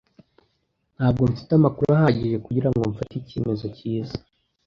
[0.95, 4.17] Ntabwo mfite amakuru ahagije kugirango mfate icyemezo cyiza.